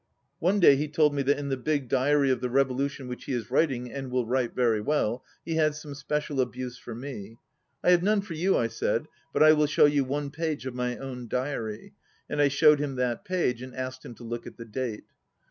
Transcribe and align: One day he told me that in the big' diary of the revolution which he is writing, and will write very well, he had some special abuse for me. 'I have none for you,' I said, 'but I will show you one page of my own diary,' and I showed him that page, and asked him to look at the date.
One 0.39 0.59
day 0.59 0.77
he 0.77 0.87
told 0.87 1.13
me 1.13 1.21
that 1.21 1.37
in 1.37 1.49
the 1.49 1.57
big' 1.57 1.87
diary 1.87 2.31
of 2.31 2.41
the 2.41 2.49
revolution 2.49 3.07
which 3.07 3.25
he 3.25 3.33
is 3.33 3.51
writing, 3.51 3.91
and 3.91 4.09
will 4.09 4.25
write 4.25 4.55
very 4.55 4.81
well, 4.81 5.23
he 5.45 5.57
had 5.57 5.75
some 5.75 5.93
special 5.93 6.41
abuse 6.41 6.75
for 6.75 6.95
me. 6.95 7.37
'I 7.83 7.91
have 7.91 8.01
none 8.01 8.21
for 8.21 8.33
you,' 8.33 8.57
I 8.57 8.65
said, 8.65 9.07
'but 9.31 9.43
I 9.43 9.53
will 9.53 9.67
show 9.67 9.85
you 9.85 10.03
one 10.03 10.31
page 10.31 10.65
of 10.65 10.73
my 10.73 10.97
own 10.97 11.27
diary,' 11.27 11.93
and 12.27 12.41
I 12.41 12.47
showed 12.47 12.79
him 12.79 12.95
that 12.95 13.23
page, 13.25 13.61
and 13.61 13.75
asked 13.75 14.03
him 14.03 14.15
to 14.15 14.23
look 14.23 14.47
at 14.47 14.57
the 14.57 14.65
date. 14.65 15.03